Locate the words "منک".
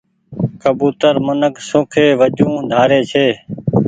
1.25-1.55